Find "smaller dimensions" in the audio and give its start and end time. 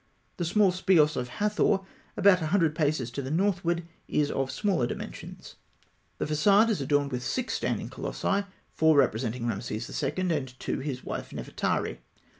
4.49-5.57